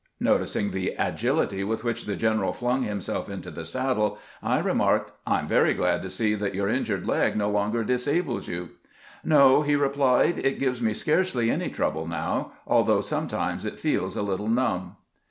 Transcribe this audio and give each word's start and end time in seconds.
Noticing 0.19 0.71
the 0.71 0.95
agility 0.97 1.63
with 1.63 1.83
which 1.83 2.07
the 2.07 2.15
general 2.15 2.53
flung 2.53 2.81
himself 2.81 3.29
into 3.29 3.51
the 3.51 3.63
saddle, 3.65 4.17
I 4.41 4.57
remarked," 4.57 5.11
I 5.27 5.37
am 5.37 5.47
very 5.47 5.75
glad 5.75 6.01
to 6.01 6.09
see 6.09 6.33
that 6.33 6.55
your 6.55 6.67
in 6.67 6.85
jured 6.85 7.05
leg 7.05 7.37
no 7.37 7.51
longer 7.51 7.83
disables 7.83 8.47
you."" 8.47 8.69
No," 9.23 9.61
he 9.61 9.75
replied;" 9.75 10.39
it 10.43 10.57
gives 10.57 10.81
me 10.81 10.93
scarcely 10.93 11.51
any 11.51 11.69
trouble 11.69 12.07
now, 12.07 12.53
although 12.65 13.01
some 13.01 13.27
times 13.27 13.63
it 13.63 13.77
feels 13.77 14.17
a 14.17 14.23
little 14.23 14.49
numb." 14.49 14.95